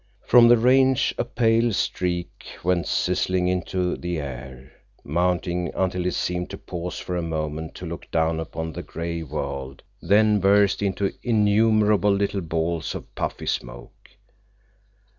From 0.25 0.47
the 0.47 0.57
range 0.57 1.13
a 1.19 1.23
pale 1.23 1.71
streak 1.73 2.57
went 2.63 2.87
sizzling 2.87 3.47
into 3.47 3.95
the 3.95 4.19
air, 4.19 4.71
mounting 5.03 5.71
until 5.75 6.07
it 6.07 6.15
seemed 6.15 6.49
to 6.49 6.57
pause 6.57 6.97
for 6.97 7.15
a 7.15 7.21
moment 7.21 7.75
to 7.75 7.85
look 7.85 8.09
down 8.09 8.39
upon 8.39 8.73
the 8.73 8.81
gray 8.81 9.21
world, 9.21 9.83
then 10.01 10.39
burst 10.39 10.81
into 10.81 11.13
innumerable 11.21 12.09
little 12.09 12.41
balls 12.41 12.95
of 12.95 13.13
puffy 13.13 13.45
smoke. 13.45 14.09